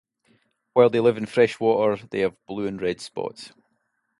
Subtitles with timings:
[0.73, 3.53] While they live in fresh water, they have blue and red spots.